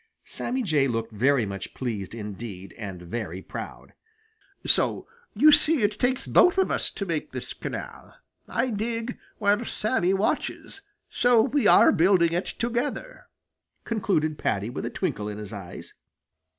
[0.25, 3.93] Sammy Jay looked very much pleased indeed and very proud.
[4.65, 8.15] "So you see it takes both of us to make this canal;
[8.47, 10.81] I dig while Sammy watches.
[11.11, 13.27] So we are building it together,"
[13.83, 15.93] concluded Paddy with a twinkle in his eyes.